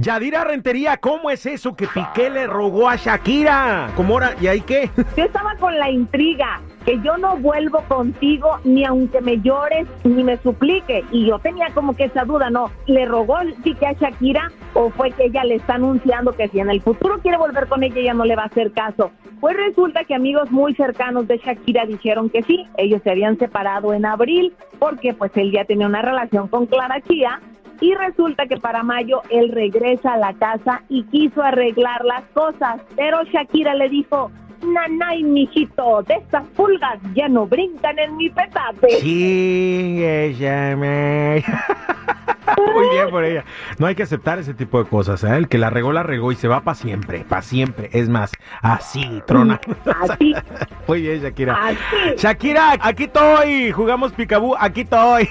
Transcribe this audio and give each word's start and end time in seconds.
Yadira 0.00 0.44
Rentería, 0.44 0.96
¿cómo 0.98 1.28
es 1.28 1.44
eso 1.44 1.74
que 1.74 1.88
Piqué 1.88 2.30
le 2.30 2.46
rogó 2.46 2.88
a 2.88 2.94
Shakira? 2.94 3.90
¿Cómo 3.96 4.18
era? 4.18 4.32
¿Y 4.40 4.46
ahí 4.46 4.60
qué? 4.60 4.88
Yo 5.16 5.24
estaba 5.24 5.56
con 5.56 5.76
la 5.76 5.90
intriga 5.90 6.60
que 6.84 7.00
yo 7.02 7.18
no 7.18 7.36
vuelvo 7.36 7.82
contigo 7.88 8.60
ni 8.64 8.84
aunque 8.84 9.20
me 9.20 9.40
llores 9.40 9.86
ni 10.04 10.22
me 10.22 10.38
suplique. 10.38 11.04
Y 11.10 11.26
yo 11.26 11.38
tenía 11.40 11.66
como 11.74 11.94
que 11.94 12.04
esa 12.04 12.24
duda, 12.24 12.48
¿no? 12.48 12.70
¿Le 12.86 13.04
rogó 13.04 13.38
Piqué 13.62 13.88
a 13.88 13.92
Shakira 13.92 14.50
o 14.72 14.88
fue 14.90 15.10
que 15.10 15.24
ella 15.24 15.44
le 15.44 15.56
está 15.56 15.74
anunciando 15.74 16.32
que 16.32 16.48
si 16.48 16.60
en 16.60 16.70
el 16.70 16.80
futuro 16.80 17.18
quiere 17.18 17.36
volver 17.36 17.66
con 17.66 17.82
ella, 17.82 17.98
ella 17.98 18.14
no 18.14 18.24
le 18.24 18.36
va 18.36 18.44
a 18.44 18.46
hacer 18.46 18.72
caso? 18.72 19.10
Pues 19.40 19.56
resulta 19.56 20.04
que 20.04 20.14
amigos 20.14 20.50
muy 20.50 20.74
cercanos 20.76 21.28
de 21.28 21.38
Shakira 21.38 21.84
dijeron 21.84 22.30
que 22.30 22.42
sí, 22.44 22.66
ellos 22.76 23.02
se 23.02 23.10
habían 23.10 23.36
separado 23.36 23.92
en 23.92 24.06
abril 24.06 24.54
porque 24.78 25.12
pues 25.12 25.32
él 25.34 25.52
ya 25.52 25.64
tenía 25.64 25.88
una 25.88 26.02
relación 26.02 26.48
con 26.48 26.66
Clara 26.66 27.00
Chía 27.02 27.40
y 27.80 27.94
resulta 27.94 28.46
que 28.46 28.56
para 28.56 28.82
mayo 28.82 29.22
él 29.30 29.50
regresa 29.50 30.14
a 30.14 30.18
la 30.18 30.34
casa 30.34 30.82
y 30.88 31.04
quiso 31.04 31.42
arreglar 31.42 32.04
las 32.04 32.24
cosas, 32.34 32.80
pero 32.96 33.22
Shakira 33.24 33.74
le 33.74 33.88
dijo, 33.88 34.30
Nanay, 34.62 35.22
mijito, 35.22 36.02
de 36.02 36.14
estas 36.14 36.46
pulgas 36.48 36.98
ya 37.14 37.28
no 37.28 37.46
brincan 37.46 37.98
en 37.98 38.16
mi 38.16 38.28
petate. 38.28 39.00
Sí, 39.00 40.02
ella 40.04 40.76
me... 40.76 41.44
Muy 42.74 42.88
bien 42.90 43.10
por 43.10 43.24
ella. 43.24 43.44
No 43.78 43.86
hay 43.86 43.94
que 43.94 44.02
aceptar 44.02 44.38
ese 44.38 44.54
tipo 44.54 44.82
de 44.82 44.88
cosas. 44.88 45.22
¿eh? 45.22 45.36
El 45.36 45.48
que 45.48 45.58
la 45.58 45.70
regó, 45.70 45.92
la 45.92 46.02
regó 46.02 46.32
y 46.32 46.36
se 46.36 46.48
va 46.48 46.62
para 46.62 46.74
siempre. 46.74 47.24
Para 47.28 47.42
siempre. 47.42 47.90
Es 47.92 48.08
más, 48.08 48.32
así, 48.62 49.22
trona. 49.26 49.60
Así. 50.00 50.34
Muy 50.88 51.02
bien, 51.02 51.20
Shakira. 51.20 51.54
Así. 51.66 51.78
Shakira, 52.16 52.72
aquí 52.80 53.04
estoy. 53.04 53.70
Jugamos 53.72 54.12
picabú. 54.12 54.56
Aquí 54.58 54.80
estoy. 54.80 55.28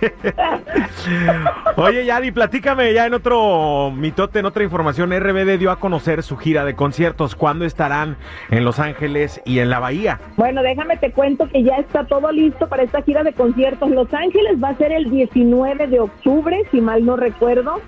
Oye, 1.76 2.04
Yadi, 2.04 2.30
platícame 2.32 2.92
ya 2.92 3.06
en 3.06 3.14
otro 3.14 3.90
mitote, 3.90 4.40
en 4.40 4.44
otra 4.44 4.62
información. 4.62 5.18
RBD 5.18 5.58
dio 5.58 5.70
a 5.70 5.80
conocer 5.80 6.22
su 6.22 6.36
gira 6.36 6.66
de 6.66 6.74
conciertos. 6.74 7.34
¿Cuándo 7.34 7.64
estarán 7.64 8.18
en 8.50 8.62
Los 8.66 8.78
Ángeles 8.78 9.40
y 9.46 9.60
en 9.60 9.70
la 9.70 9.78
Bahía? 9.78 10.20
Bueno, 10.36 10.62
déjame 10.62 10.98
te 10.98 11.12
cuento 11.12 11.48
que 11.48 11.62
ya 11.62 11.76
está 11.76 12.04
todo 12.04 12.30
listo 12.30 12.68
para 12.68 12.82
esta 12.82 13.00
gira 13.00 13.22
de 13.22 13.32
conciertos. 13.32 13.90
Los 13.90 14.12
Ángeles 14.12 14.62
va 14.62 14.68
a 14.68 14.76
ser 14.76 14.92
el 14.92 15.10
19 15.10 15.86
de 15.86 16.00
octubre, 16.00 16.62
si 16.70 16.82
mal 16.82 17.06
no 17.06 17.16
recuerdo. 17.16 17.80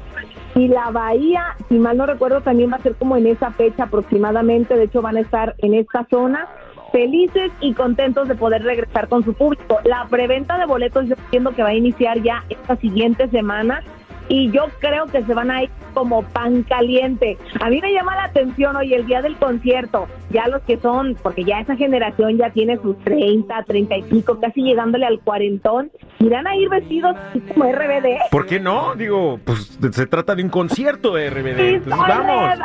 Y 0.55 0.69
la 0.69 0.91
Bahía, 0.91 1.57
si 1.69 1.79
mal 1.79 1.99
no 1.99 2.07
recuerdo, 2.07 2.41
también 2.41 2.73
va 2.73 2.77
a 2.77 2.83
ser 2.83 2.95
como 2.95 3.19
en 3.19 3.27
esa 3.27 3.51
fecha 3.53 3.85
aproximadamente. 3.85 4.77
De 4.77 4.85
hecho, 4.85 5.03
van 5.03 5.19
a 5.19 5.21
estar 5.21 5.55
en 5.59 5.75
esta 5.75 6.07
zona 6.11 6.49
felices 6.93 7.51
y 7.61 7.73
contentos 7.73 8.29
de 8.29 8.35
poder 8.35 8.63
regresar 8.63 9.09
con 9.09 9.25
su 9.25 9.35
público. 9.35 9.81
La 9.85 10.07
preventa 10.09 10.59
de 10.59 10.67
boletos 10.67 11.09
yo 11.09 11.15
entiendo 11.17 11.53
que 11.53 11.63
va 11.63 11.71
a 11.71 11.75
iniciar 11.75 12.23
ya 12.23 12.45
esta 12.51 12.77
siguiente 12.77 13.29
semana 13.29 13.83
y 14.29 14.51
yo 14.51 14.67
creo 14.79 15.07
que 15.07 15.25
se 15.25 15.35
van 15.35 15.51
a 15.51 15.65
ir 15.65 15.71
como 15.93 16.23
pan 16.23 16.63
caliente. 16.65 17.39
A 17.61 17.69
mí 17.69 17.81
me 17.81 17.93
llama 17.93 18.17
la 18.17 18.25
atención 18.25 18.77
hoy 18.77 18.93
el 18.95 19.07
día 19.07 19.23
del 19.23 19.37
concierto, 19.37 20.07
ya 20.31 20.47
los 20.49 20.63
que 20.63 20.79
son, 20.79 21.17
porque 21.23 21.45
ya 21.45 21.61
esa 21.61 21.77
generación 21.77 22.37
ya 22.39 22.51
tiene 22.51 22.77
sus 22.79 22.99
30, 23.05 23.63
30 23.65 23.97
y 23.99 24.03
pico, 24.03 24.39
casi 24.41 24.63
llegándole 24.63 25.07
al 25.07 25.21
cuarentón, 25.21 25.91
irán 26.19 26.47
a 26.47 26.57
ir 26.57 26.69
vestidos 26.69 27.17
como 27.53 27.65
RBD. 27.71 28.31
¿Por 28.31 28.47
qué 28.47 28.61
no? 28.61 28.95
Digo, 28.95 29.39
pues 29.45 29.79
se 29.93 30.07
trata 30.07 30.35
de 30.35 30.43
un 30.43 30.49
concierto 30.51 31.15
de 31.15 31.31
RBD. 31.31 31.57
Sí, 31.57 31.75
Entonces, 31.75 31.95
soy 31.99 32.09
vamos. 32.09 32.59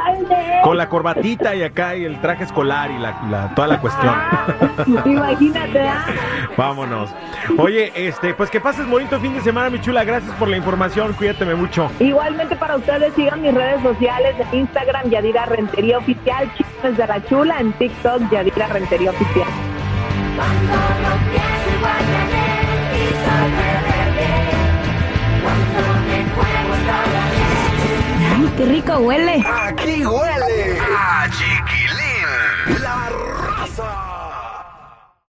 Con 0.63 0.77
la 0.77 0.89
corbatita 0.89 1.55
y 1.55 1.63
acá 1.63 1.95
y 1.95 2.05
el 2.05 2.19
traje 2.21 2.43
escolar 2.43 2.91
y 2.91 2.97
la, 2.99 3.21
la- 3.29 3.53
toda 3.55 3.67
la 3.67 3.79
cuestión. 3.81 4.13
Imagínate, 5.05 5.79
¿ah? 5.81 6.05
Vámonos. 6.57 7.13
Oye, 7.57 7.91
este, 7.95 8.33
pues 8.33 8.49
que 8.49 8.59
pases 8.59 8.87
bonito 8.89 9.19
fin 9.19 9.33
de 9.33 9.41
semana, 9.41 9.69
mi 9.69 9.79
chula. 9.79 10.03
Gracias 10.03 10.33
por 10.35 10.47
la 10.47 10.57
información. 10.57 11.13
Cuídateme 11.13 11.55
mucho. 11.55 11.89
Igualmente 11.99 12.55
para 12.55 12.75
ustedes, 12.77 13.16
sigan 13.17 13.41
mis 13.41 13.53
redes 13.53 13.81
sociales 13.81 14.35
en 14.39 14.59
Instagram, 14.59 15.09
Yadira 15.09 15.45
Rentería 15.45 15.97
Oficial, 15.97 16.49
Chismes 16.55 16.95
de 16.97 17.07
la 17.07 17.25
Chula, 17.25 17.59
en 17.59 17.73
TikTok, 17.73 18.29
Yadira 18.31 18.67
Rentería 18.67 19.09
Oficial. 19.09 19.47
Cuando 20.35 20.77
los 21.01 21.17
pies 21.31 21.41
se 21.65 21.77
guardan 21.79 22.29
en 22.29 22.53
el 22.69 22.77
piso 22.93 23.33
Cuando 25.43 25.79
me 26.07 26.19
juego 26.35 26.73
la 26.85 26.99
Ay, 28.35 28.45
qué 28.55 28.65
rico 28.65 28.93
huele. 28.99 29.43
Aquí 29.63 30.05
huele 30.05 30.76